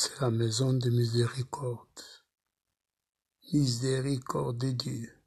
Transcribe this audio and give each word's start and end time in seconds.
C'est 0.00 0.20
la 0.20 0.30
maison 0.30 0.74
de 0.74 0.90
miséricorde. 0.90 2.04
Miséricorde 3.52 4.58
de 4.58 4.70
Dieu. 4.70 5.17